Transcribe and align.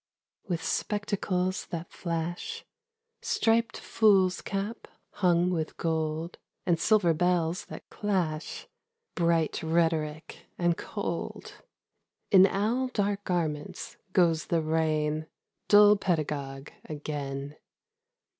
WITH 0.47 0.63
spectacles 0.63 1.67
that 1.67 1.91
flash, 1.91 2.65
Striped 3.21 3.77
foolscap 3.77 4.87
hung 5.11 5.51
with 5.51 5.77
gold 5.77 6.39
And 6.65 6.79
silver 6.79 7.13
bells 7.13 7.65
that 7.65 7.87
clash 7.91 8.65
Bright 9.13 9.61
rhetoric 9.61 10.47
and 10.57 10.75
cold,— 10.75 11.53
In 12.31 12.47
owl 12.47 12.87
dark 12.87 13.23
garments, 13.25 13.97
goes 14.11 14.47
the 14.47 14.63
Rain, 14.63 15.27
Dull 15.67 15.95
pedagogue, 15.97 16.71
again. 16.85 17.57